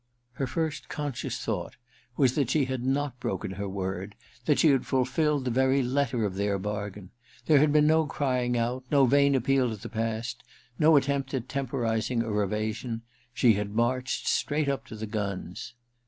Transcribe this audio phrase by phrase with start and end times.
[0.31, 1.75] Her first conscious thought
[2.17, 4.15] was that she had not broken her word,
[4.47, 7.11] that she had fulfilled the very letter of their bargain.
[7.45, 10.43] There had been no crying out, no vain appeal to the past,
[10.79, 13.03] no attempt at temporizing or evasion.
[13.31, 15.75] She had marched straight up to the guns.